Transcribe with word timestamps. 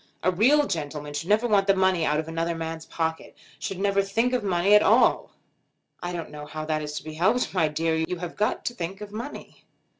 A 0.23 0.31
real 0.31 0.65
gentleman 0.65 1.13
should 1.13 1.29
never 1.29 1.47
want 1.47 1.67
the 1.67 1.75
money 1.75 2.05
out 2.07 2.19
of 2.19 2.27
another 2.27 2.55
man's 2.55 2.87
pocket; 2.87 3.37
should 3.59 3.77
never 3.77 4.01
think 4.01 4.33
of 4.33 4.43
money 4.43 4.73
at 4.73 4.81
all." 4.81 5.29
"I 6.01 6.11
don't 6.11 6.31
know 6.31 6.47
how 6.47 6.65
that 6.65 6.81
is 6.81 6.93
to 6.97 7.03
be 7.03 7.13
helped, 7.13 7.53
my 7.53 7.67
dear. 7.67 7.93
You 8.07 8.17
have 8.17 8.35
got 8.35 8.65
to 8.65 8.73
think 8.73 9.01
of 9.01 9.11
money." 9.11 9.63